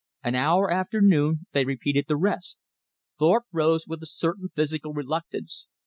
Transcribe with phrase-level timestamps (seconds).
[0.23, 2.57] An hour after noon they repeated the rest.
[3.19, 5.67] Thorpe rose with a certain physical reluctance.